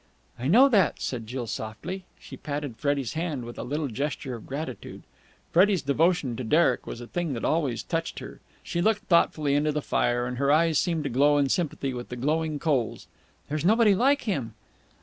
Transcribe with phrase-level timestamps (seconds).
[0.39, 2.05] "I know that," said Jill softly.
[2.17, 5.03] She patted Freddie's hand with a little gesture of gratitude.
[5.51, 8.39] Freddie's devotion to Derek was a thing that always touched her.
[8.63, 12.09] She looked thoughtfully into the fire, and her eyes seemed to glow in sympathy with
[12.09, 13.05] the glowing coals.
[13.47, 14.55] "There's nobody like him!"